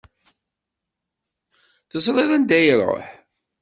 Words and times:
Teẓriḍ 1.91 2.29
anda 2.35 2.57
iruḥ? 2.71 3.07